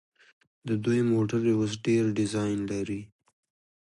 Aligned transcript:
د 0.67 0.69
دوی 0.83 1.01
موټرې 1.11 1.53
اوس 1.57 1.73
ښه 1.83 1.99
ډیزاین 2.17 2.59
لري. 2.71 3.01